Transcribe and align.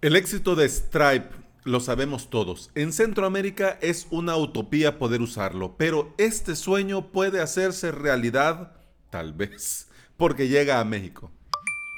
El 0.00 0.14
éxito 0.14 0.54
de 0.54 0.68
Stripe 0.68 1.30
lo 1.64 1.80
sabemos 1.80 2.30
todos. 2.30 2.70
En 2.76 2.92
Centroamérica 2.92 3.80
es 3.82 4.06
una 4.10 4.36
utopía 4.36 4.96
poder 4.96 5.20
usarlo, 5.20 5.74
pero 5.76 6.14
este 6.18 6.54
sueño 6.54 7.10
puede 7.10 7.40
hacerse 7.40 7.90
realidad, 7.90 8.76
tal 9.10 9.32
vez, 9.32 9.88
porque 10.16 10.46
llega 10.46 10.78
a 10.78 10.84
México. 10.84 11.32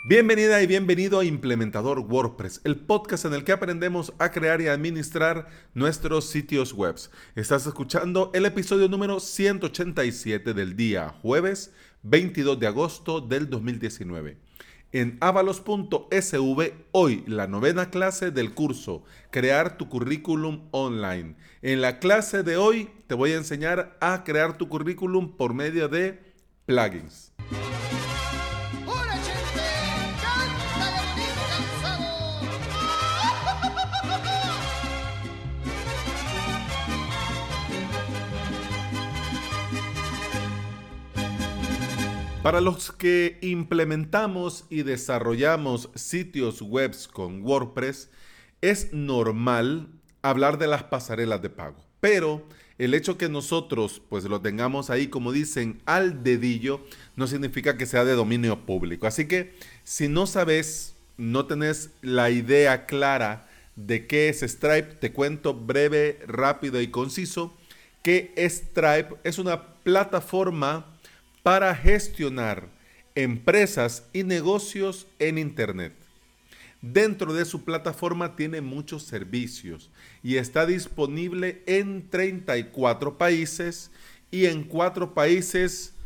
Bienvenida 0.09 0.63
y 0.63 0.67
bienvenido 0.67 1.21
a 1.21 1.27
Implementador 1.27 1.99
WordPress, 1.99 2.63
el 2.65 2.77
podcast 2.77 3.27
en 3.27 3.35
el 3.35 3.45
que 3.45 3.53
aprendemos 3.53 4.15
a 4.19 4.31
crear 4.31 4.63
y 4.63 4.69
administrar 4.69 5.49
nuestros 5.75 6.25
sitios 6.25 6.73
web. 6.73 6.97
Estás 7.35 7.67
escuchando 7.67 8.31
el 8.33 8.47
episodio 8.47 8.89
número 8.89 9.21
187 9.21 10.55
del 10.55 10.75
día 10.75 11.11
jueves 11.21 11.75
22 12.03 12.59
de 12.59 12.67
agosto 12.67 13.21
del 13.21 13.51
2019 13.51 14.50
en 14.93 15.17
avalos.sv 15.21 16.73
hoy 16.93 17.25
la 17.27 17.47
novena 17.47 17.91
clase 17.91 18.31
del 18.31 18.55
curso 18.55 19.05
Crear 19.31 19.77
tu 19.77 19.89
currículum 19.89 20.69
online. 20.73 21.37
En 21.63 21.81
la 21.81 21.99
clase 21.99 22.43
de 22.43 22.57
hoy 22.57 22.91
te 23.07 23.15
voy 23.15 23.33
a 23.33 23.37
enseñar 23.37 23.97
a 24.01 24.25
crear 24.25 24.59
tu 24.59 24.69
currículum 24.69 25.37
por 25.37 25.55
medio 25.55 25.89
de 25.89 26.19
plugins. 26.67 27.30
Para 42.51 42.61
los 42.61 42.91
que 42.91 43.39
implementamos 43.43 44.65
y 44.71 44.83
desarrollamos 44.83 45.89
sitios 45.95 46.61
web 46.63 46.97
con 47.13 47.43
WordPress, 47.43 48.11
es 48.61 48.93
normal 48.93 49.87
hablar 50.21 50.59
de 50.59 50.67
las 50.67 50.83
pasarelas 50.83 51.41
de 51.43 51.51
pago. 51.51 51.77
Pero 52.01 52.45
el 52.77 52.95
hecho 52.95 53.17
que 53.17 53.29
nosotros 53.29 54.03
pues 54.09 54.25
lo 54.25 54.41
tengamos 54.41 54.91
ahí, 54.91 55.07
como 55.07 55.31
dicen, 55.31 55.81
al 55.87 56.25
dedillo, 56.25 56.81
no 57.15 57.29
significa 57.29 57.77
que 57.77 57.87
sea 57.87 58.05
de 58.05 58.15
dominio 58.15 58.67
público. 58.67 59.07
Así 59.07 59.29
que 59.29 59.55
si 59.85 60.09
no 60.09 60.27
sabes, 60.27 60.97
no 61.19 61.47
tenés 61.47 61.91
la 62.03 62.31
idea 62.31 62.85
clara 62.87 63.49
de 63.77 64.09
qué 64.09 64.29
es 64.29 64.41
Stripe, 64.41 64.97
te 64.97 65.13
cuento 65.13 65.55
breve, 65.55 66.19
rápido 66.27 66.81
y 66.81 66.89
conciso 66.89 67.57
que 68.03 68.35
Stripe 68.37 69.15
es 69.23 69.39
una 69.39 69.77
plataforma 69.85 70.90
para 71.51 71.75
gestionar 71.75 72.69
empresas 73.17 74.05
y 74.13 74.23
negocios 74.23 75.09
en 75.19 75.37
Internet. 75.37 75.93
Dentro 76.81 77.35
de 77.35 77.45
su 77.45 77.65
plataforma 77.65 78.37
tiene 78.37 78.61
muchos 78.61 79.03
servicios 79.03 79.91
y 80.23 80.37
está 80.37 80.65
disponible 80.65 81.65
en 81.67 82.09
34 82.09 83.19
países 83.19 83.91
y 84.31 84.47
en 84.47 84.63
4 84.63 85.13
países 85.13 85.97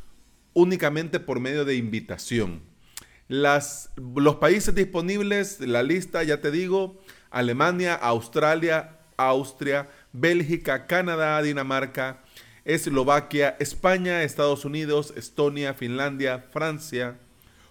únicamente 0.55 1.21
por 1.21 1.41
medio 1.41 1.67
de 1.67 1.77
invitación. 1.77 2.63
Los 3.29 3.91
países 4.41 4.75
disponibles, 4.75 5.61
la 5.61 5.83
lista 5.83 6.23
ya 6.23 6.41
te 6.41 6.51
digo, 6.51 7.03
Alemania, 7.31 7.95
Australia, 7.97 8.97
Austria, 9.19 9.91
Bélgica, 10.11 10.87
Canadá, 10.87 11.43
Dinamarca, 11.43 12.24
Eslovaquia, 12.65 13.57
España, 13.61 14.23
Estados 14.23 14.65
Unidos, 14.65 15.13
Estonia, 15.17 15.75
Finlandia, 15.75 16.47
Francia, 16.51 17.19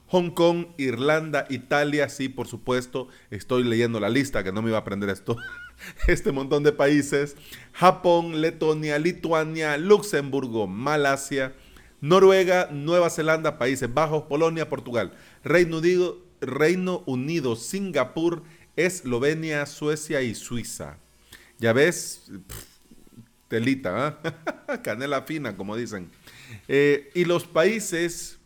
Hong 0.08 0.30
Kong, 0.30 0.68
Irlanda, 0.78 1.48
Italia, 1.50 2.08
sí, 2.10 2.30
por 2.30 2.48
supuesto, 2.48 3.08
estoy 3.32 3.64
leyendo 3.64 4.00
la 4.00 4.10
lista, 4.10 4.44
que 4.44 4.52
no 4.52 4.62
me 4.62 4.70
iba 4.70 4.78
a 4.78 4.82
aprender 4.82 5.10
esto, 5.10 5.38
este 6.08 6.32
montón 6.32 6.64
de 6.64 6.72
países, 6.72 7.36
Japón, 7.72 8.40
Letonia, 8.40 9.00
Lituania, 9.00 9.78
Luxemburgo, 9.78 10.68
Malasia, 10.68 11.56
Noruega, 12.00 12.70
Nueva 12.72 13.09
Zelanda, 13.09 13.58
Países 13.58 13.92
Bajos, 13.92 14.24
Polonia, 14.24 14.70
Portugal, 14.70 15.14
Reino 15.44 15.80
Unido, 15.80 16.24
Reino 16.42 17.02
Unido 17.08 17.56
Singapur, 17.56 18.44
Eslovenia, 18.76 19.66
Suecia 19.66 20.22
y 20.22 20.36
Suiza. 20.36 20.98
Ya 21.59 21.74
ves, 21.74 22.30
telita, 23.53 24.19
¿ah? 24.66 24.81
canela 24.84 25.22
fina, 25.22 25.56
como 25.56 25.75
dicen. 25.75 26.09
Eh, 26.68 27.12
y 27.14 27.24
los 27.25 27.46
países 27.46 28.40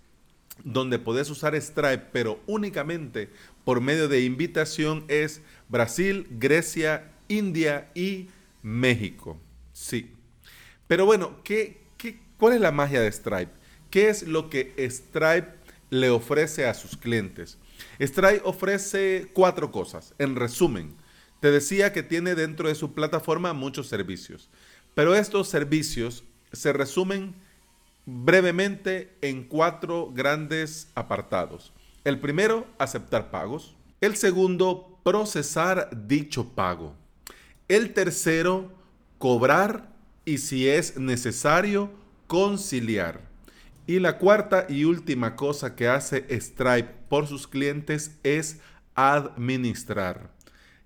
donde 0.65 0.99
podés 0.99 1.29
usar 1.29 1.55
Stripe, 1.55 2.07
pero 2.11 2.41
únicamente 2.45 3.29
por 3.63 3.79
medio 3.79 4.09
de 4.09 4.25
invitación, 4.25 5.05
es 5.07 5.39
Brasil, 5.69 6.27
Grecia, 6.31 7.09
India 7.29 7.89
y 7.95 8.27
México. 8.61 9.37
Sí. 9.71 10.11
Pero 10.87 11.05
bueno, 11.05 11.41
¿qué, 11.45 11.79
qué, 11.97 12.19
cuál 12.37 12.55
es 12.55 12.59
la 12.59 12.73
magia 12.73 12.99
de 12.99 13.09
Stripe? 13.09 13.51
¿Qué 13.89 14.09
es 14.09 14.23
lo 14.23 14.49
que 14.49 14.73
Stripe 14.89 15.53
le 15.89 16.09
ofrece 16.09 16.65
a 16.65 16.73
sus 16.73 16.97
clientes? 16.97 17.57
Stripe 17.97 18.41
ofrece 18.43 19.27
cuatro 19.31 19.71
cosas. 19.71 20.13
En 20.17 20.35
resumen, 20.35 20.97
te 21.39 21.49
decía 21.49 21.93
que 21.93 22.03
tiene 22.03 22.35
dentro 22.35 22.67
de 22.67 22.75
su 22.75 22.93
plataforma 22.93 23.53
muchos 23.53 23.87
servicios. 23.87 24.49
Pero 24.97 25.13
estos 25.13 25.47
servicios 25.47 26.23
se 26.51 26.73
resumen 26.73 27.35
brevemente 28.07 29.15
en 29.21 29.43
cuatro 29.43 30.11
grandes 30.11 30.89
apartados. 30.95 31.71
El 32.03 32.19
primero, 32.19 32.65
aceptar 32.79 33.29
pagos. 33.29 33.75
El 34.01 34.15
segundo, 34.15 34.97
procesar 35.03 35.91
dicho 36.07 36.49
pago. 36.55 36.95
El 37.67 37.93
tercero, 37.93 38.71
cobrar 39.19 39.93
y 40.25 40.39
si 40.39 40.67
es 40.67 40.97
necesario, 40.97 41.91
conciliar. 42.25 43.21
Y 43.85 43.99
la 43.99 44.17
cuarta 44.17 44.65
y 44.67 44.85
última 44.85 45.35
cosa 45.35 45.75
que 45.75 45.87
hace 45.87 46.25
Stripe 46.41 46.89
por 47.07 47.27
sus 47.27 47.47
clientes 47.47 48.17
es 48.23 48.61
administrar, 48.95 50.31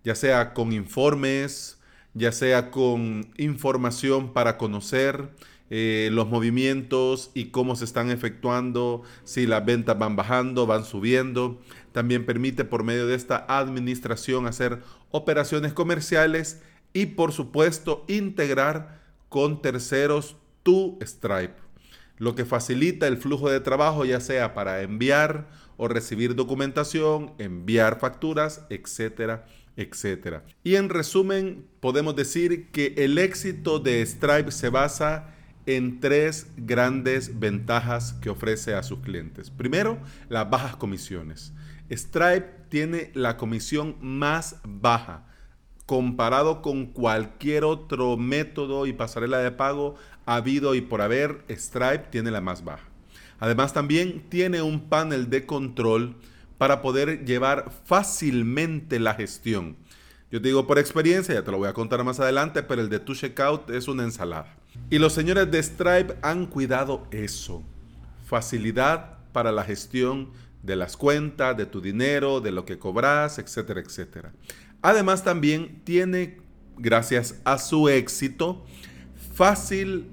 ya 0.04 0.16
sea 0.16 0.54
con 0.54 0.74
informes, 0.74 1.81
ya 2.14 2.32
sea 2.32 2.72
con 2.72 3.32
información 3.38 4.34
para 4.34 4.58
conocer 4.58 5.30
eh, 5.74 6.10
los 6.12 6.28
movimientos 6.28 7.32
y 7.34 7.46
cómo 7.46 7.78
se 7.78 7.86
están 7.86 8.12
efectuando, 8.12 9.04
si 9.24 9.48
las 9.48 9.66
ventas 9.66 9.98
van 9.98 10.18
bajando, 10.18 10.68
van 10.68 10.84
subiendo. 10.84 11.62
También 11.94 12.26
permite 12.26 12.66
por 12.66 12.84
medio 12.84 13.08
de 13.08 13.16
esta 13.16 13.46
administración 13.48 14.48
hacer 14.48 14.82
operaciones 15.12 15.72
comerciales 15.72 16.62
y 16.92 17.06
por 17.06 17.32
supuesto 17.32 18.04
integrar 18.10 19.02
con 19.30 19.62
terceros 19.62 20.36
tu 20.64 21.00
Stripe, 21.02 21.56
lo 22.22 22.36
que 22.36 22.46
facilita 22.46 23.08
el 23.08 23.18
flujo 23.18 23.50
de 23.50 23.62
trabajo 23.62 24.06
ya 24.06 24.20
sea 24.20 24.54
para 24.54 24.84
enviar 24.84 25.50
o 25.76 25.88
recibir 25.88 26.36
documentación, 26.36 27.34
enviar 27.40 27.98
facturas, 28.00 28.64
etcétera, 28.70 29.48
etcétera. 29.76 30.44
Y 30.64 30.76
en 30.76 30.90
resumen, 30.90 31.66
podemos 31.80 32.16
decir 32.16 32.70
que 32.70 32.94
el 32.98 33.18
éxito 33.18 33.80
de 33.80 34.06
Stripe 34.06 34.52
se 34.52 34.70
basa 34.70 35.34
en 35.66 36.00
tres 36.00 36.46
grandes 36.58 37.40
ventajas 37.40 38.14
que 38.22 38.30
ofrece 38.30 38.76
a 38.76 38.84
sus 38.84 39.00
clientes. 39.00 39.50
Primero, 39.50 39.98
las 40.30 40.48
bajas 40.48 40.76
comisiones. 40.76 41.54
Stripe 41.90 42.46
tiene 42.70 43.10
la 43.16 43.36
comisión 43.36 43.96
más 44.00 44.58
baja 44.64 45.26
comparado 45.92 46.62
con 46.62 46.86
cualquier 46.86 47.66
otro 47.66 48.16
método 48.16 48.86
y 48.86 48.94
pasarela 48.94 49.40
de 49.40 49.52
pago 49.52 49.96
habido 50.26 50.76
y 50.76 50.82
por 50.82 51.02
haber, 51.02 51.44
Stripe 51.50 52.06
tiene 52.10 52.32
la 52.32 52.42
más 52.42 52.64
baja. 52.64 52.86
Además 53.40 53.74
también 53.74 54.24
tiene 54.30 54.62
un 54.62 54.88
panel 54.90 55.30
de 55.30 55.46
control 55.46 56.16
para 56.58 56.82
poder 56.82 57.26
llevar 57.26 57.72
fácilmente 57.86 59.00
la 59.00 59.16
gestión. 59.16 59.76
Yo 60.32 60.42
te 60.42 60.48
digo 60.48 60.68
por 60.68 60.80
experiencia, 60.80 61.34
ya 61.34 61.44
te 61.44 61.52
lo 61.52 61.58
voy 61.58 61.68
a 61.68 61.74
contar 61.74 62.04
más 62.04 62.20
adelante, 62.20 62.64
pero 62.64 62.82
el 62.82 62.90
de 62.90 63.00
tu 63.00 63.16
checkout 63.16 63.70
es 63.72 63.88
una 63.88 64.04
ensalada. 64.04 64.56
Y 64.90 65.00
los 65.00 65.14
señores 65.14 65.50
de 65.50 65.62
Stripe 65.62 66.16
han 66.22 66.46
cuidado 66.46 67.08
eso. 67.12 67.64
Facilidad 68.28 69.18
para 69.34 69.52
la 69.52 69.64
gestión 69.64 70.30
de 70.64 70.76
las 70.76 70.96
cuentas, 70.96 71.58
de 71.58 71.66
tu 71.66 71.82
dinero, 71.82 72.42
de 72.42 72.52
lo 72.52 72.64
que 72.64 72.78
cobras, 72.78 73.40
etcétera, 73.40 73.82
etcétera. 73.82 74.32
Además 74.82 75.24
también 75.24 75.82
tiene, 75.84 76.38
gracias 76.78 77.36
a 77.44 77.58
su 77.58 77.90
éxito, 77.90 78.64
fácil 79.42 80.06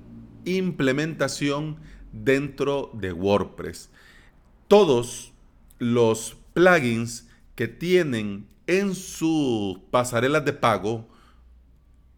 implementación 0.46 1.76
dentro 2.14 2.90
de 2.94 3.12
WordPress. 3.12 3.90
Todos 4.68 5.34
los 5.78 6.38
plugins 6.54 7.28
que 7.54 7.68
tienen 7.68 8.46
en 8.66 8.94
sus 8.94 9.80
pasarelas 9.90 10.46
de 10.46 10.54
pago, 10.54 11.06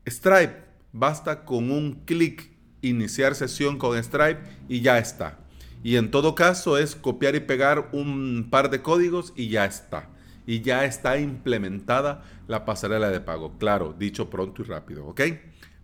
Stripe, 0.06 0.62
basta 0.92 1.44
con 1.44 1.72
un 1.72 1.94
clic 2.04 2.48
iniciar 2.80 3.34
sesión 3.34 3.76
con 3.76 4.00
Stripe 4.00 4.42
y 4.68 4.80
ya 4.80 4.96
está. 4.98 5.40
Y 5.82 5.96
en 5.96 6.12
todo 6.12 6.36
caso 6.36 6.78
es 6.78 6.94
copiar 6.94 7.34
y 7.34 7.40
pegar 7.40 7.88
un 7.90 8.46
par 8.52 8.70
de 8.70 8.82
códigos 8.82 9.32
y 9.34 9.48
ya 9.48 9.64
está. 9.64 10.08
y 10.46 10.60
ya 10.60 10.84
está 10.84 11.18
implementada 11.18 12.22
la 12.46 12.64
pasarela 12.64 13.10
de 13.10 13.20
pago. 13.20 13.58
Claro, 13.58 13.96
dicho 13.98 14.30
pronto 14.30 14.62
y 14.62 14.64
rápido, 14.64 15.06
¿ok? 15.06 15.22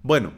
Bueno, 0.04 0.32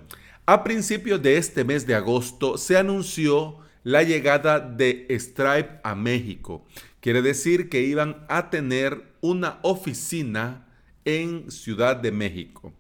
a 0.49 0.65
principios 0.65 1.21
de 1.21 1.37
este 1.37 1.63
mes 1.63 1.87
de 1.87 1.95
agosto 1.95 2.57
se 2.57 2.79
anunció 2.79 3.59
la 3.85 4.03
llegada 4.03 4.61
de 4.61 5.07
Stripe 5.11 5.79
a 5.85 5.95
México. 5.95 6.65
Quiere 7.03 7.21
decir 7.21 7.69
que 7.69 7.83
iban 7.83 8.25
a 8.31 8.49
tener 8.49 9.13
una 9.21 9.59
oficina 9.61 10.67
en 11.05 11.51
Ciudad 11.51 11.97
de 11.97 12.13
México. 12.13 12.73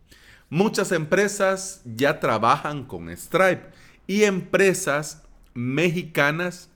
Muchas 0.48 0.92
empresas 0.92 1.82
ya 1.84 2.20
trabajan 2.20 2.84
con 2.84 3.14
Stripe 3.14 3.66
y 4.06 4.22
empresas 4.22 5.24
mexicanas 5.52 6.70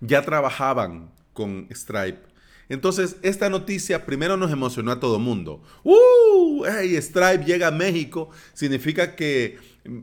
ya 0.00 0.22
trabajaban 0.22 1.12
con 1.34 1.68
Stripe. 1.70 2.22
Entonces, 2.70 3.16
esta 3.22 3.50
noticia 3.50 4.06
primero 4.06 4.38
nos 4.38 4.50
emocionó 4.50 4.92
a 4.92 4.98
todo 4.98 5.18
mundo. 5.18 5.62
¡Uh! 5.84 6.64
Hey, 6.64 6.96
Stripe 7.02 7.44
llega 7.44 7.68
a 7.68 7.70
México. 7.70 8.30
Significa 8.54 9.14
que 9.14 9.58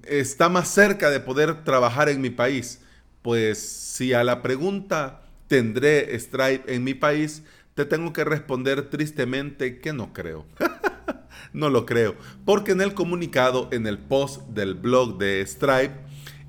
está 0.07 0.49
más 0.49 0.67
cerca 0.67 1.09
de 1.09 1.19
poder 1.19 1.63
trabajar 1.63 2.09
en 2.09 2.21
mi 2.21 2.29
país. 2.29 2.81
Pues 3.21 3.59
si 3.59 4.13
a 4.13 4.23
la 4.23 4.41
pregunta 4.41 5.23
¿tendré 5.47 6.17
Stripe 6.19 6.73
en 6.73 6.83
mi 6.83 6.93
país? 6.95 7.43
Te 7.75 7.85
tengo 7.85 8.11
que 8.11 8.23
responder 8.23 8.89
tristemente 8.89 9.79
que 9.79 9.93
no 9.93 10.11
creo. 10.13 10.45
no 11.53 11.69
lo 11.69 11.85
creo. 11.85 12.15
Porque 12.45 12.71
en 12.71 12.81
el 12.81 12.93
comunicado, 12.93 13.69
en 13.71 13.87
el 13.87 13.99
post 13.99 14.41
del 14.49 14.75
blog 14.75 15.19
de 15.19 15.45
Stripe, 15.45 15.93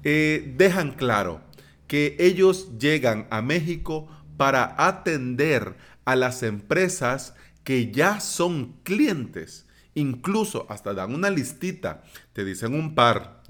eh, 0.04 0.54
dejan 0.56 0.92
claro 0.92 1.42
que 1.86 2.16
ellos 2.18 2.78
llegan 2.78 3.26
a 3.30 3.42
México 3.42 4.08
para 4.36 4.74
atender 4.78 5.74
a 6.04 6.16
las 6.16 6.42
empresas 6.42 7.34
que 7.62 7.90
ya 7.90 8.20
son 8.20 8.74
clientes. 8.84 9.66
Incluso 9.94 10.66
hasta 10.68 10.92
dan 10.92 11.14
una 11.14 11.30
listita, 11.30 12.02
te 12.32 12.44
dicen 12.44 12.74
un 12.74 12.94
par, 12.94 13.42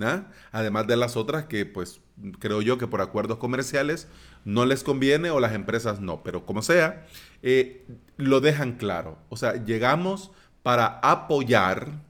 además 0.52 0.86
de 0.86 0.96
las 0.96 1.16
otras 1.16 1.44
que 1.46 1.64
pues 1.64 2.00
creo 2.38 2.62
yo 2.62 2.78
que 2.78 2.86
por 2.86 3.00
acuerdos 3.00 3.38
comerciales 3.38 4.08
no 4.44 4.66
les 4.66 4.84
conviene 4.84 5.30
o 5.30 5.40
las 5.40 5.54
empresas 5.54 6.00
no, 6.00 6.22
pero 6.22 6.44
como 6.44 6.62
sea, 6.62 7.06
eh, 7.42 7.86
lo 8.16 8.40
dejan 8.40 8.72
claro. 8.72 9.18
O 9.30 9.36
sea, 9.36 9.64
llegamos 9.64 10.30
para 10.62 10.98
apoyar 11.02 12.02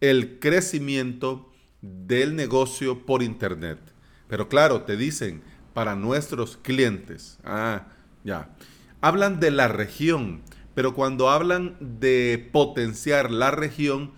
el 0.00 0.38
crecimiento 0.38 1.52
del 1.80 2.36
negocio 2.36 3.04
por 3.04 3.22
Internet. 3.22 3.78
Pero 4.28 4.48
claro, 4.48 4.82
te 4.82 4.96
dicen, 4.96 5.42
para 5.72 5.94
nuestros 5.94 6.56
clientes. 6.56 7.38
Ah, 7.44 7.88
ya. 8.24 8.48
Hablan 9.00 9.40
de 9.40 9.50
la 9.50 9.68
región, 9.68 10.42
pero 10.76 10.92
cuando 10.92 11.30
hablan 11.30 11.74
de 11.80 12.50
potenciar 12.52 13.30
la 13.30 13.50
región, 13.50 14.12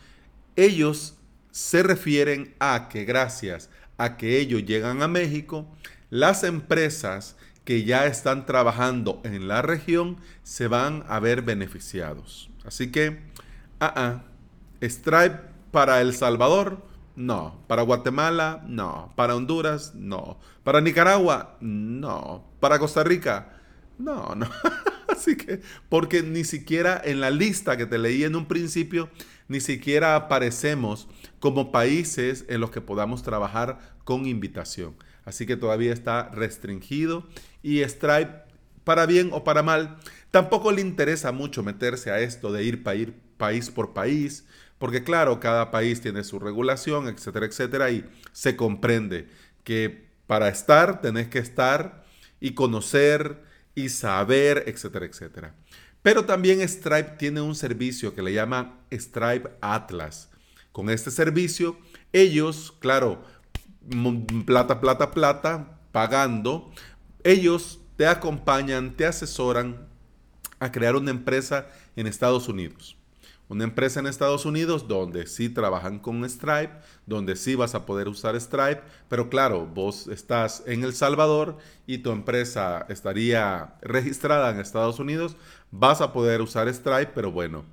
ellos 0.56 1.16
se 1.52 1.84
refieren 1.84 2.56
a 2.58 2.88
que 2.88 3.04
gracias 3.04 3.70
a 3.96 4.16
que 4.16 4.40
ellos 4.40 4.64
llegan 4.64 5.00
a 5.00 5.06
México, 5.06 5.68
las 6.10 6.42
empresas 6.42 7.36
que 7.64 7.84
ya 7.84 8.06
están 8.06 8.44
trabajando 8.44 9.20
en 9.22 9.46
la 9.46 9.62
región 9.62 10.16
se 10.42 10.66
van 10.66 11.04
a 11.06 11.20
ver 11.20 11.42
beneficiados. 11.42 12.50
Así 12.64 12.90
que, 12.90 13.20
ah, 13.78 13.92
ah, 13.94 14.22
Stripe 14.82 15.38
para 15.70 16.00
El 16.00 16.12
Salvador, 16.12 16.84
no. 17.14 17.62
Para 17.68 17.82
Guatemala, 17.82 18.64
no. 18.66 19.12
Para 19.14 19.36
Honduras, 19.36 19.94
no. 19.94 20.40
Para 20.64 20.80
Nicaragua, 20.80 21.56
no. 21.60 22.42
Para 22.58 22.80
Costa 22.80 23.04
Rica, 23.04 23.60
no, 23.96 24.34
no. 24.34 24.48
Así 25.18 25.36
que, 25.36 25.60
porque 25.88 26.22
ni 26.22 26.44
siquiera 26.44 27.00
en 27.04 27.20
la 27.20 27.30
lista 27.30 27.76
que 27.76 27.86
te 27.86 27.98
leí 27.98 28.22
en 28.22 28.36
un 28.36 28.46
principio, 28.46 29.10
ni 29.48 29.58
siquiera 29.58 30.14
aparecemos 30.14 31.08
como 31.40 31.72
países 31.72 32.44
en 32.48 32.60
los 32.60 32.70
que 32.70 32.80
podamos 32.80 33.24
trabajar 33.24 33.96
con 34.04 34.26
invitación. 34.26 34.94
Así 35.24 35.44
que 35.44 35.56
todavía 35.56 35.92
está 35.92 36.28
restringido 36.30 37.26
y 37.64 37.82
Stripe, 37.82 38.30
para 38.84 39.06
bien 39.06 39.30
o 39.32 39.42
para 39.42 39.64
mal, 39.64 39.98
tampoco 40.30 40.70
le 40.70 40.82
interesa 40.82 41.32
mucho 41.32 41.64
meterse 41.64 42.12
a 42.12 42.20
esto 42.20 42.52
de 42.52 42.62
ir, 42.62 42.84
ir 42.94 43.14
país 43.36 43.70
por 43.70 43.92
país, 43.92 44.46
porque 44.78 45.02
claro, 45.02 45.40
cada 45.40 45.72
país 45.72 46.00
tiene 46.00 46.22
su 46.22 46.38
regulación, 46.38 47.08
etcétera, 47.08 47.46
etcétera, 47.46 47.90
y 47.90 48.08
se 48.30 48.54
comprende 48.54 49.26
que 49.64 50.06
para 50.28 50.48
estar 50.48 51.00
tenés 51.00 51.26
que 51.26 51.40
estar 51.40 52.04
y 52.40 52.52
conocer 52.52 53.47
y 53.78 53.88
saber, 53.88 54.64
etcétera, 54.66 55.06
etcétera. 55.06 55.54
Pero 56.02 56.24
también 56.24 56.66
Stripe 56.66 57.14
tiene 57.16 57.40
un 57.40 57.54
servicio 57.54 58.12
que 58.12 58.22
le 58.22 58.32
llama 58.32 58.80
Stripe 58.90 59.50
Atlas. 59.60 60.30
Con 60.72 60.90
este 60.90 61.12
servicio, 61.12 61.78
ellos, 62.12 62.74
claro, 62.80 63.22
plata, 64.44 64.80
plata, 64.80 65.12
plata, 65.12 65.78
pagando, 65.92 66.72
ellos 67.22 67.78
te 67.96 68.06
acompañan, 68.06 68.96
te 68.96 69.06
asesoran 69.06 69.88
a 70.58 70.72
crear 70.72 70.96
una 70.96 71.12
empresa 71.12 71.68
en 71.94 72.08
Estados 72.08 72.48
Unidos 72.48 72.97
una 73.48 73.64
empresa 73.64 74.00
en 74.00 74.06
Estados 74.06 74.44
Unidos 74.44 74.88
donde 74.88 75.26
sí 75.26 75.48
trabajan 75.48 75.98
con 75.98 76.28
Stripe, 76.28 76.72
donde 77.06 77.36
sí 77.36 77.54
vas 77.54 77.74
a 77.74 77.86
poder 77.86 78.08
usar 78.08 78.38
Stripe, 78.40 78.82
pero 79.08 79.30
claro, 79.30 79.66
vos 79.66 80.06
estás 80.08 80.62
en 80.66 80.84
El 80.84 80.94
Salvador 80.94 81.56
y 81.86 81.98
tu 81.98 82.10
empresa 82.10 82.84
estaría 82.88 83.74
registrada 83.80 84.50
en 84.50 84.60
Estados 84.60 84.98
Unidos, 84.98 85.36
vas 85.70 86.00
a 86.00 86.12
poder 86.12 86.42
usar 86.42 86.72
Stripe, 86.72 87.12
pero 87.14 87.32
bueno, 87.32 87.64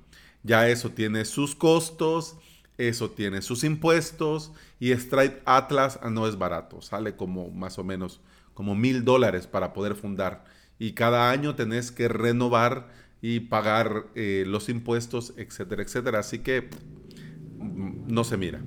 ya 0.42 0.68
eso 0.68 0.90
tiene 0.90 1.24
sus 1.24 1.54
costos, 1.54 2.36
eso 2.78 3.10
tiene 3.10 3.42
sus 3.42 3.64
impuestos 3.64 4.52
y 4.80 4.92
Stripe 4.92 5.42
Atlas 5.44 5.98
no 6.10 6.26
es 6.26 6.38
barato, 6.38 6.80
sale 6.82 7.16
como 7.16 7.50
más 7.50 7.78
o 7.78 7.84
menos 7.84 8.20
como 8.54 8.74
mil 8.74 9.04
dólares 9.04 9.46
para 9.46 9.74
poder 9.74 9.94
fundar. 9.94 10.44
Y 10.78 10.92
cada 10.92 11.30
año 11.30 11.54
tenés 11.54 11.90
que 11.90 12.08
renovar 12.08 12.88
y 13.22 13.40
pagar 13.40 14.06
eh, 14.14 14.44
los 14.46 14.68
impuestos, 14.68 15.34
etcétera, 15.36 15.82
etcétera. 15.82 16.20
Así 16.20 16.40
que 16.40 16.68
mm, 17.58 18.08
no 18.08 18.24
se 18.24 18.36
mira. 18.36 18.62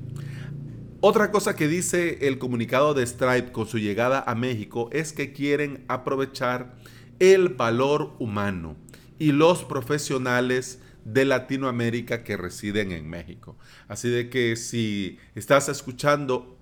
Otra 1.01 1.31
cosa 1.31 1.55
que 1.55 1.67
dice 1.69 2.27
el 2.27 2.39
comunicado 2.39 2.93
de 2.93 3.05
Stripe 3.05 3.53
con 3.53 3.67
su 3.67 3.77
llegada 3.77 4.21
a 4.27 4.35
México 4.35 4.89
es 4.91 5.13
que 5.13 5.31
quieren 5.31 5.85
aprovechar 5.87 6.75
el 7.19 7.49
valor 7.49 8.15
humano 8.19 8.75
y 9.17 9.31
los 9.31 9.63
profesionales 9.63 10.79
de 11.05 11.25
Latinoamérica 11.25 12.23
que 12.23 12.37
residen 12.37 12.91
en 12.91 13.09
México. 13.09 13.57
Así 13.87 14.09
de 14.09 14.29
que 14.29 14.55
si 14.55 15.17
estás 15.35 15.69
escuchando 15.69 16.57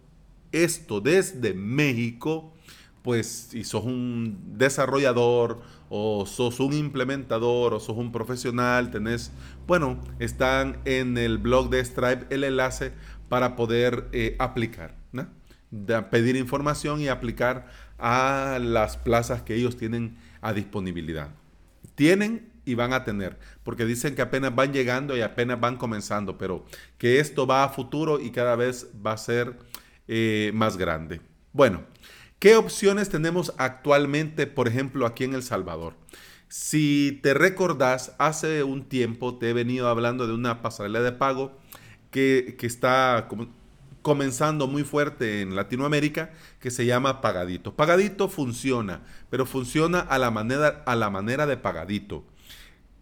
esto 0.51 1.01
desde 1.01 1.53
México, 1.53 2.53
pues 3.01 3.48
si 3.50 3.63
sos 3.63 3.86
un 3.86 4.58
desarrollador 4.58 5.62
o 5.89 6.25
sos 6.25 6.60
un 6.60 6.74
implementador 6.74 7.74
o 7.74 7.79
sos 7.79 7.98
un 7.98 8.12
profesional, 8.12 8.91
tenés, 8.91 9.32
bueno, 9.65 10.01
están 10.20 10.79
en 10.86 11.17
el 11.17 11.38
blog 11.38 11.70
de 11.70 11.84
Stripe 11.84 12.25
el 12.29 12.44
enlace 12.44 12.94
para 13.29 13.56
poder 13.56 14.08
eh, 14.12 14.36
aplicar, 14.39 14.96
¿no? 15.12 15.27
pedir 16.10 16.36
información 16.36 17.01
y 17.01 17.10
aplicar 17.10 17.67
a 17.98 18.60
las 18.62 18.98
plazas 18.98 19.41
que 19.41 19.56
ellos 19.56 19.75
tienen 19.75 20.17
a 20.41 20.53
disponibilidad. 20.53 21.29
Tienen 21.96 22.50
y 22.63 22.75
van 22.75 22.94
a 22.94 23.03
tener, 23.03 23.38
porque 23.63 23.86
dicen 23.86 24.13
que 24.13 24.22
apenas 24.22 24.53
van 24.53 24.74
llegando 24.74 25.15
y 25.15 25.22
apenas 25.22 25.60
van 25.60 25.77
comenzando, 25.77 26.38
pero 26.38 26.65
que 26.98 27.20
esto 27.20 27.48
va 27.48 27.63
a 27.63 27.70
futuro 27.70 28.20
y 28.20 28.32
cada 28.32 28.56
vez 28.56 28.88
va 29.06 29.13
a 29.13 29.17
ser 29.17 29.58
eh, 30.08 30.51
más 30.53 30.77
grande. 30.77 31.22
Bueno, 31.53 31.82
¿Qué 32.39 32.56
opciones 32.56 33.10
tenemos 33.10 33.51
actualmente, 33.58 34.46
por 34.46 34.67
ejemplo, 34.67 35.08
aquí 35.08 35.24
en 35.24 35.34
El 35.34 35.41
Salvador? 35.41 35.96
Si 36.50 37.20
te 37.24 37.34
recordás, 37.34 38.13
hace 38.20 38.63
un 38.63 38.84
tiempo 38.84 39.39
te 39.39 39.50
he 39.50 39.53
venido 39.53 39.88
hablando 39.88 40.27
de 40.27 40.34
una 40.34 40.62
pasarela 40.62 41.01
de 41.01 41.12
pago 41.12 41.58
que, 42.12 42.56
está 42.62 43.27
comenzando 44.03 44.67
muy 44.67 44.84
fuerte 44.84 45.41
en 45.41 45.56
Latinoamérica 45.56 46.32
que 46.60 46.70
se 46.70 46.86
llama 46.86 47.22
Pagadito. 47.22 47.75
Pagadito 47.75 48.29
funciona, 48.29 49.01
pero 49.32 49.48
funciona 49.48 50.00
a 50.00 50.20
la 50.20 50.29
manera, 50.29 50.84
a 50.86 50.96
la 50.96 51.10
manera 51.10 51.48
de 51.48 51.58
Pagadito. 51.58 52.24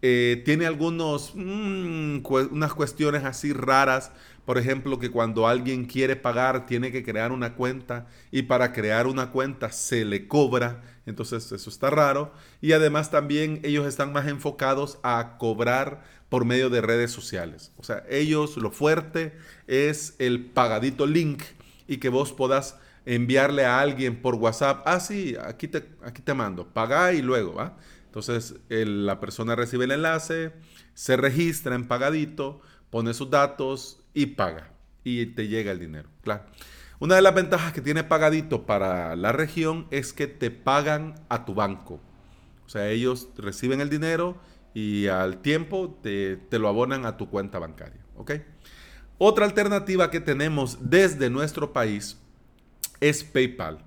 Eh, 0.00 0.42
tiene 0.46 0.66
algunos, 0.66 1.32
mm, 1.34 2.20
unas 2.52 2.72
cuestiones 2.72 3.24
así 3.24 3.52
raras 3.52 4.12
por 4.46 4.58
ejemplo, 4.58 5.00
que 5.00 5.10
cuando 5.10 5.48
alguien 5.48 5.86
quiere 5.86 6.14
pagar 6.14 6.66
tiene 6.66 6.92
que 6.92 7.04
crear 7.04 7.32
una 7.32 7.54
cuenta 7.54 8.06
y 8.30 8.42
para 8.42 8.72
crear 8.72 9.08
una 9.08 9.32
cuenta 9.32 9.72
se 9.72 10.04
le 10.04 10.28
cobra. 10.28 10.82
Entonces 11.04 11.50
eso 11.50 11.68
está 11.68 11.90
raro. 11.90 12.32
Y 12.60 12.70
además 12.70 13.10
también 13.10 13.60
ellos 13.64 13.86
están 13.86 14.12
más 14.12 14.28
enfocados 14.28 15.00
a 15.02 15.36
cobrar 15.38 16.04
por 16.28 16.44
medio 16.44 16.70
de 16.70 16.80
redes 16.80 17.10
sociales. 17.10 17.72
O 17.76 17.82
sea, 17.82 18.04
ellos 18.08 18.56
lo 18.56 18.70
fuerte 18.70 19.36
es 19.66 20.14
el 20.20 20.46
pagadito 20.46 21.06
link 21.06 21.42
y 21.88 21.96
que 21.96 22.08
vos 22.08 22.32
puedas 22.32 22.78
enviarle 23.04 23.64
a 23.64 23.80
alguien 23.80 24.22
por 24.22 24.36
WhatsApp. 24.36 24.82
Ah, 24.86 25.00
sí, 25.00 25.36
aquí 25.44 25.66
te, 25.66 25.88
aquí 26.04 26.22
te 26.22 26.34
mando. 26.34 26.68
Paga 26.72 27.12
y 27.12 27.20
luego, 27.20 27.54
¿va? 27.54 27.76
Entonces 28.06 28.54
la 28.68 29.18
persona 29.18 29.56
recibe 29.56 29.86
el 29.86 29.90
enlace, 29.90 30.52
se 30.94 31.16
registra 31.16 31.74
en 31.74 31.88
pagadito, 31.88 32.60
pone 32.90 33.12
sus 33.12 33.28
datos 33.28 34.05
y 34.16 34.26
paga. 34.26 34.70
Y 35.04 35.26
te 35.26 35.46
llega 35.46 35.70
el 35.70 35.78
dinero. 35.78 36.08
Claro. 36.22 36.44
Una 36.98 37.14
de 37.14 37.22
las 37.22 37.34
ventajas 37.34 37.72
que 37.72 37.82
tiene 37.82 38.02
pagadito 38.02 38.64
para 38.64 39.14
la 39.14 39.30
región 39.30 39.86
es 39.90 40.14
que 40.14 40.26
te 40.26 40.50
pagan 40.50 41.14
a 41.28 41.44
tu 41.44 41.54
banco. 41.54 42.00
O 42.64 42.68
sea, 42.68 42.88
ellos 42.88 43.28
reciben 43.36 43.80
el 43.82 43.90
dinero 43.90 44.38
y 44.72 45.06
al 45.06 45.42
tiempo 45.42 45.98
te, 46.02 46.40
lo 46.50 46.68
abonan 46.68 47.04
a 47.04 47.18
tu 47.18 47.28
cuenta 47.28 47.58
bancaria. 47.58 48.00
Otra 49.18 49.44
alternativa 49.44 50.10
que 50.10 50.20
tenemos 50.20 50.78
desde 50.80 51.28
nuestro 51.28 51.74
país 51.74 52.18
es 53.00 53.22
PayPal. 53.22 53.84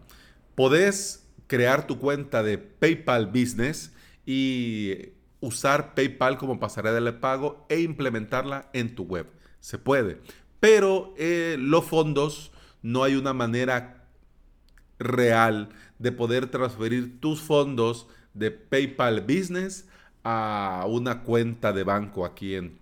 Podés 0.54 1.28
crear 1.48 1.88
tu 1.88 2.00
cuenta 2.00 2.44
de 2.44 2.60
PayPal 2.60 3.26
Business 3.26 3.92
y 4.26 5.10
usar 5.40 5.96
PayPal 5.96 6.38
como 6.38 6.60
pasarela 6.60 7.02
de 7.02 7.14
pago 7.14 7.66
e 7.70 7.80
implementarla 7.80 8.70
en 8.74 8.94
tu 8.94 9.04
web. 9.04 9.39
Se 9.60 9.78
puede. 9.78 10.20
Pero 10.60 11.14
eh, 11.18 11.56
los 11.60 11.86
fondos, 11.86 12.52
no 12.82 13.04
hay 13.04 13.16
una 13.16 13.34
manera 13.34 14.06
real 15.00 15.70
de 15.98 16.12
poder 16.12 16.48
transferir 16.48 17.20
tus 17.20 17.42
fondos 17.42 18.08
de 18.34 18.52
PayPal 18.52 19.22
Business 19.22 19.88
a 20.24 20.86
una 20.88 21.22
cuenta 21.24 21.74
de 21.74 21.84
banco 21.84 22.26
aquí 22.26 22.56
en, 22.56 22.78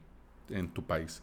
tu 0.74 0.84
país. 0.84 1.22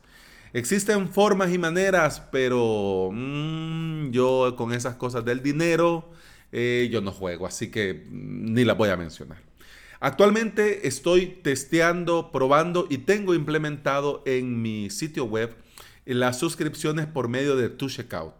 Existen 0.52 1.08
formas 1.08 1.52
y 1.52 1.58
maneras, 1.58 2.20
pero 2.30 3.10
mm, 3.12 4.10
yo 4.10 4.54
con 4.56 4.72
esas 4.72 4.96
cosas 4.96 5.24
del 5.24 5.42
dinero, 5.42 6.10
eh, 6.52 6.88
yo 6.92 7.00
no 7.00 7.10
juego, 7.10 7.46
así 7.46 7.70
que 7.70 7.94
mm, 7.94 8.52
ni 8.52 8.64
las 8.64 8.76
voy 8.76 8.90
a 8.90 8.96
mencionar. 8.96 9.38
Actualmente 10.04 10.86
estoy 10.86 11.28
testeando, 11.28 12.30
probando 12.30 12.86
y 12.90 12.98
tengo 12.98 13.34
implementado 13.34 14.22
en 14.26 14.60
mi 14.60 14.90
sitio 14.90 15.24
web 15.24 15.56
las 16.04 16.38
suscripciones 16.38 17.06
por 17.06 17.28
medio 17.28 17.56
de 17.56 17.70
Tu 17.70 17.88
Checkout. 17.88 18.34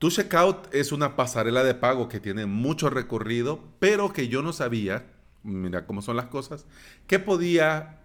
Checkout 0.00 0.74
es 0.74 0.92
una 0.92 1.14
pasarela 1.14 1.62
de 1.62 1.74
pago 1.74 2.08
que 2.08 2.20
tiene 2.20 2.46
mucho 2.46 2.88
recorrido, 2.88 3.62
pero 3.80 4.14
que 4.14 4.28
yo 4.28 4.40
no 4.40 4.54
sabía, 4.54 5.04
mira 5.42 5.84
cómo 5.84 6.00
son 6.00 6.16
las 6.16 6.28
cosas, 6.28 6.64
que 7.06 7.18
podía 7.18 8.00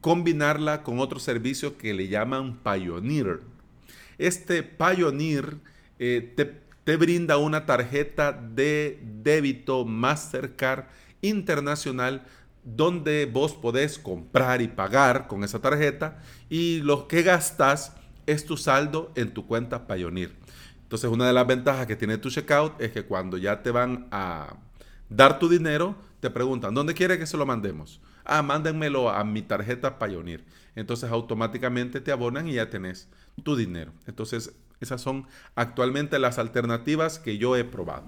combinarla 0.00 0.84
con 0.84 1.00
otro 1.00 1.18
servicio 1.18 1.76
que 1.76 1.92
le 1.92 2.06
llaman 2.06 2.60
Pioneer. 2.62 3.40
Este 4.16 4.62
Pioneer 4.62 5.56
eh, 5.98 6.34
te, 6.36 6.44
te 6.84 6.96
brinda 6.96 7.36
una 7.36 7.66
tarjeta 7.66 8.30
de 8.30 9.00
débito 9.02 9.84
Mastercard 9.84 10.84
internacional 11.22 12.24
donde 12.64 13.26
vos 13.26 13.54
podés 13.54 13.98
comprar 13.98 14.60
y 14.62 14.68
pagar 14.68 15.26
con 15.26 15.44
esa 15.44 15.60
tarjeta 15.60 16.18
y 16.48 16.80
lo 16.80 17.08
que 17.08 17.22
gastas 17.22 17.94
es 18.26 18.44
tu 18.44 18.56
saldo 18.56 19.12
en 19.14 19.32
tu 19.32 19.46
cuenta 19.46 19.86
Pioneer. 19.86 20.32
Entonces 20.82 21.10
una 21.10 21.26
de 21.26 21.32
las 21.32 21.46
ventajas 21.46 21.86
que 21.86 21.96
tiene 21.96 22.18
tu 22.18 22.30
checkout 22.30 22.80
es 22.80 22.92
que 22.92 23.04
cuando 23.04 23.36
ya 23.38 23.62
te 23.62 23.70
van 23.70 24.08
a 24.10 24.56
dar 25.08 25.38
tu 25.38 25.48
dinero, 25.48 25.96
te 26.20 26.30
preguntan, 26.30 26.74
¿dónde 26.74 26.94
quiere 26.94 27.18
que 27.18 27.26
se 27.26 27.36
lo 27.36 27.46
mandemos? 27.46 28.00
Ah, 28.24 28.42
mándenmelo 28.42 29.10
a 29.10 29.24
mi 29.24 29.42
tarjeta 29.42 29.98
Pioneer. 29.98 30.44
Entonces 30.74 31.10
automáticamente 31.10 32.00
te 32.00 32.12
abonan 32.12 32.46
y 32.46 32.54
ya 32.54 32.70
tenés 32.70 33.08
tu 33.42 33.56
dinero. 33.56 33.92
Entonces 34.06 34.52
esas 34.80 35.00
son 35.00 35.26
actualmente 35.54 36.18
las 36.18 36.38
alternativas 36.38 37.18
que 37.18 37.38
yo 37.38 37.56
he 37.56 37.64
probado. 37.64 38.04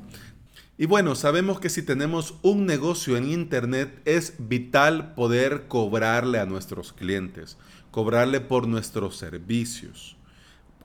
Y 0.78 0.86
bueno, 0.86 1.14
sabemos 1.14 1.60
que 1.60 1.68
si 1.68 1.82
tenemos 1.82 2.34
un 2.42 2.64
negocio 2.64 3.16
en 3.16 3.30
Internet 3.30 4.00
es 4.06 4.34
vital 4.38 5.14
poder 5.14 5.68
cobrarle 5.68 6.38
a 6.38 6.46
nuestros 6.46 6.94
clientes, 6.94 7.58
cobrarle 7.90 8.40
por 8.40 8.66
nuestros 8.66 9.16
servicios, 9.16 10.16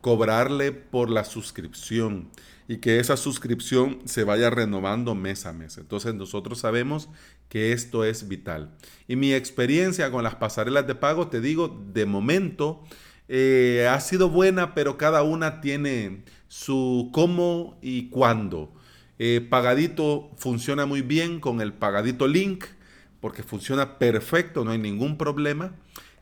cobrarle 0.02 0.74
por 0.74 1.10
la 1.10 1.24
suscripción 1.24 2.30
y 2.68 2.78
que 2.78 3.00
esa 3.00 3.16
suscripción 3.16 4.00
se 4.04 4.26
vaya 4.26 4.50
renovando 4.50 5.16
mes 5.16 5.46
a 5.46 5.54
mes. 5.54 5.78
Entonces 5.78 6.14
nosotros 6.14 6.60
sabemos 6.60 7.08
que 7.48 7.72
esto 7.72 8.04
es 8.04 8.28
vital. 8.28 8.76
Y 9.08 9.16
mi 9.16 9.34
experiencia 9.34 10.12
con 10.12 10.24
las 10.24 10.36
pasarelas 10.36 10.86
de 10.86 10.96
pago, 10.96 11.30
te 11.30 11.40
digo, 11.40 11.82
de 11.94 12.06
momento 12.06 12.84
eh, 13.30 13.88
ha 13.90 14.00
sido 14.02 14.30
buena, 14.30 14.74
pero 14.74 14.98
cada 14.98 15.24
una 15.24 15.62
tiene 15.62 16.24
su 16.50 17.10
cómo 17.14 17.78
y 17.82 18.10
cuándo. 18.10 18.74
Eh, 19.20 19.46
pagadito 19.50 20.30
funciona 20.38 20.86
muy 20.86 21.02
bien 21.02 21.40
con 21.40 21.60
el 21.62 21.74
Pagadito 21.74 22.28
Link, 22.28 22.66
porque 23.20 23.42
funciona 23.42 23.98
perfecto, 23.98 24.64
no 24.64 24.72
hay 24.72 24.78
ningún 24.78 25.18
problema. 25.18 25.74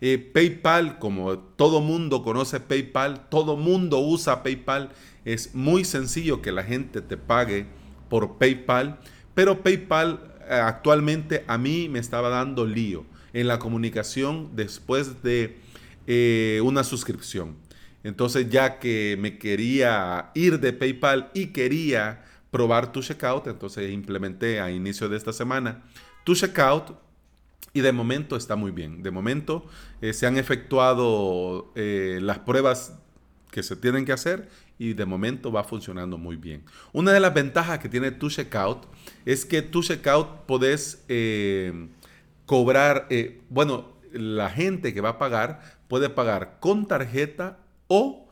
Eh, 0.02 0.18
PayPal, 0.18 1.00
como 1.00 1.38
todo 1.40 1.82
mundo 1.82 2.24
conoce 2.24 2.60
PayPal, 2.60 3.28
todo 3.30 3.58
mundo 3.58 4.00
usa 4.00 4.44
PayPal, 4.44 4.92
es 5.26 5.56
muy 5.56 5.84
sencillo 5.84 6.42
que 6.42 6.52
la 6.52 6.64
gente 6.64 7.02
te 7.02 7.18
pague 7.18 7.66
por 8.10 8.38
PayPal, 8.38 9.00
pero 9.34 9.62
PayPal 9.62 10.34
eh, 10.50 10.54
actualmente 10.54 11.44
a 11.48 11.58
mí 11.58 11.90
me 11.90 12.00
estaba 12.00 12.30
dando 12.30 12.66
lío 12.66 13.06
en 13.34 13.48
la 13.48 13.60
comunicación 13.60 14.52
después 14.56 15.22
de 15.22 15.58
una 16.64 16.84
suscripción. 16.84 17.56
Entonces 18.04 18.50
ya 18.50 18.78
que 18.80 19.18
me 19.20 19.40
quería 19.40 20.30
ir 20.36 20.60
de 20.60 20.72
PayPal 20.72 21.32
y 21.34 21.48
quería 21.48 22.22
probar 22.56 22.94
tu 22.94 23.02
checkout. 23.02 23.48
Entonces 23.48 23.92
implementé 23.92 24.62
a 24.62 24.72
inicio 24.72 25.10
de 25.10 25.18
esta 25.18 25.34
semana 25.34 25.84
tu 26.24 26.36
checkout 26.36 26.96
y 27.74 27.82
de 27.82 27.92
momento 27.92 28.38
está 28.38 28.56
muy 28.56 28.72
bien. 28.72 29.04
De 29.04 29.12
momento 29.12 29.66
eh, 30.00 30.14
se 30.14 30.26
han 30.26 30.38
efectuado 30.38 31.74
eh, 31.76 32.20
las 32.22 32.40
pruebas 32.40 32.98
que 33.52 33.62
se 33.62 33.76
tienen 33.76 34.06
que 34.06 34.14
hacer 34.14 34.48
y 34.80 34.94
de 34.94 35.06
momento 35.06 35.52
va 35.52 35.66
funcionando 35.66 36.18
muy 36.18 36.38
bien. 36.38 36.64
Una 36.94 37.12
de 37.12 37.20
las 37.20 37.34
ventajas 37.34 37.80
que 37.80 37.90
tiene 37.90 38.12
tu 38.12 38.30
checkout 38.30 38.86
es 39.26 39.46
que 39.46 39.62
tu 39.62 39.84
checkout 39.84 40.46
podés 40.46 41.04
eh, 41.10 41.90
cobrar, 42.46 43.10
bueno, 43.50 43.90
la 44.14 44.50
gente 44.50 44.94
que 44.94 45.02
va 45.02 45.10
a 45.10 45.18
pagar 45.18 45.60
puede 45.90 46.10
pagar 46.10 46.60
con 46.62 46.88
tarjeta 46.88 47.60
o 47.88 48.25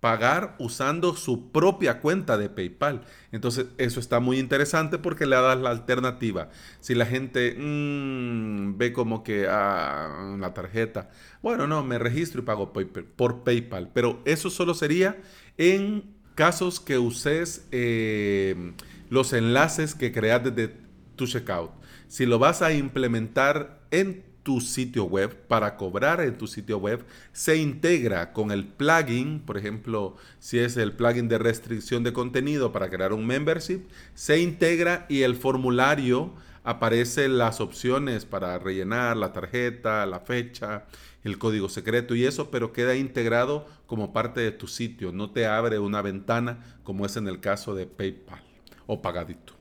pagar 0.00 0.56
usando 0.58 1.14
su 1.14 1.52
propia 1.52 2.00
cuenta 2.00 2.38
de 2.38 2.48
PayPal. 2.48 3.02
Entonces, 3.32 3.66
eso 3.76 4.00
está 4.00 4.18
muy 4.18 4.38
interesante 4.38 4.98
porque 4.98 5.26
le 5.26 5.36
das 5.36 5.58
la 5.58 5.70
alternativa. 5.70 6.48
Si 6.80 6.94
la 6.94 7.04
gente 7.06 7.54
mm, 7.56 8.78
ve 8.78 8.92
como 8.92 9.22
que 9.22 9.46
ah, 9.48 10.36
la 10.40 10.54
tarjeta, 10.54 11.10
bueno, 11.42 11.66
no, 11.66 11.84
me 11.84 11.98
registro 11.98 12.40
y 12.40 12.44
pago 12.44 12.72
por 12.72 13.44
PayPal. 13.44 13.90
Pero 13.92 14.22
eso 14.24 14.48
solo 14.48 14.72
sería 14.74 15.18
en 15.58 16.14
casos 16.34 16.80
que 16.80 16.96
uses 16.96 17.66
eh, 17.70 18.72
los 19.10 19.34
enlaces 19.34 19.94
que 19.94 20.12
creas 20.12 20.42
desde 20.42 20.74
tu 21.16 21.26
checkout. 21.26 21.72
Si 22.08 22.24
lo 22.24 22.38
vas 22.38 22.62
a 22.62 22.72
implementar 22.72 23.82
en 23.90 24.29
tu 24.42 24.60
sitio 24.60 25.04
web, 25.04 25.34
para 25.46 25.76
cobrar 25.76 26.20
en 26.20 26.38
tu 26.38 26.46
sitio 26.46 26.78
web, 26.78 27.04
se 27.32 27.56
integra 27.56 28.32
con 28.32 28.50
el 28.50 28.66
plugin, 28.66 29.40
por 29.40 29.58
ejemplo, 29.58 30.16
si 30.38 30.58
es 30.58 30.76
el 30.76 30.92
plugin 30.92 31.28
de 31.28 31.38
restricción 31.38 32.02
de 32.02 32.12
contenido 32.12 32.72
para 32.72 32.88
crear 32.88 33.12
un 33.12 33.26
membership, 33.26 33.82
se 34.14 34.40
integra 34.40 35.06
y 35.08 35.22
el 35.22 35.36
formulario 35.36 36.34
aparece 36.64 37.28
las 37.28 37.60
opciones 37.60 38.24
para 38.24 38.58
rellenar 38.58 39.16
la 39.16 39.32
tarjeta, 39.32 40.04
la 40.06 40.20
fecha, 40.20 40.84
el 41.24 41.38
código 41.38 41.68
secreto 41.68 42.14
y 42.14 42.24
eso, 42.24 42.50
pero 42.50 42.72
queda 42.72 42.94
integrado 42.96 43.66
como 43.86 44.12
parte 44.12 44.40
de 44.40 44.52
tu 44.52 44.66
sitio, 44.66 45.12
no 45.12 45.30
te 45.30 45.46
abre 45.46 45.78
una 45.78 46.02
ventana 46.02 46.78
como 46.82 47.06
es 47.06 47.16
en 47.16 47.28
el 47.28 47.40
caso 47.40 47.74
de 47.74 47.86
PayPal 47.86 48.42
o 48.86 49.02
pagadito. 49.02 49.54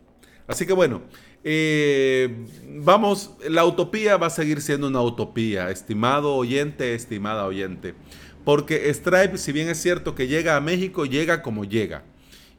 Así 0.47 0.65
que 0.65 0.73
bueno, 0.73 1.03
eh, 1.43 2.45
vamos, 2.67 3.31
la 3.47 3.65
utopía 3.65 4.17
va 4.17 4.27
a 4.27 4.31
seguir 4.31 4.61
siendo 4.61 4.87
una 4.87 5.01
utopía, 5.01 5.69
estimado 5.69 6.35
oyente, 6.35 6.93
estimada 6.93 7.45
oyente. 7.45 7.95
Porque 8.43 8.91
Stripe, 8.93 9.37
si 9.37 9.51
bien 9.51 9.69
es 9.69 9.81
cierto 9.81 10.15
que 10.15 10.27
llega 10.27 10.55
a 10.55 10.61
México, 10.61 11.05
llega 11.05 11.41
como 11.41 11.65
llega. 11.65 12.03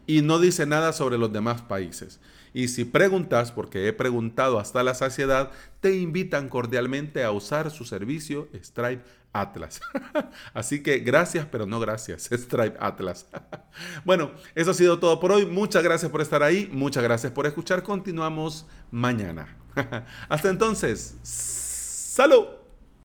Y 0.06 0.22
no 0.22 0.38
dice 0.38 0.66
nada 0.66 0.92
sobre 0.92 1.18
los 1.18 1.32
demás 1.32 1.62
países. 1.62 2.20
Y 2.52 2.68
si 2.68 2.84
preguntas, 2.84 3.52
porque 3.52 3.86
he 3.86 3.92
preguntado 3.92 4.58
hasta 4.58 4.82
la 4.82 4.94
saciedad, 4.94 5.50
te 5.80 5.96
invitan 5.96 6.48
cordialmente 6.48 7.24
a 7.24 7.30
usar 7.30 7.70
su 7.70 7.84
servicio 7.84 8.48
Stripe 8.54 9.02
Atlas. 9.32 9.80
Así 10.54 10.82
que 10.82 10.98
gracias, 10.98 11.46
pero 11.50 11.66
no 11.66 11.80
gracias, 11.80 12.28
Stripe 12.32 12.76
Atlas. 12.80 13.26
bueno, 14.04 14.32
eso 14.54 14.72
ha 14.72 14.74
sido 14.74 14.98
todo 14.98 15.20
por 15.20 15.32
hoy. 15.32 15.46
Muchas 15.46 15.82
gracias 15.82 16.10
por 16.10 16.20
estar 16.20 16.42
ahí. 16.42 16.68
Muchas 16.72 17.02
gracias 17.02 17.32
por 17.32 17.46
escuchar. 17.46 17.82
Continuamos 17.82 18.66
mañana. 18.90 19.56
Hasta 20.28 20.50
entonces, 20.50 21.16
salud. 21.22 22.59